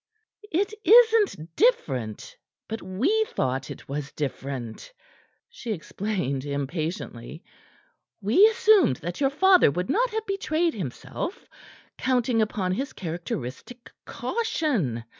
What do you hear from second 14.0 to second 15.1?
caution.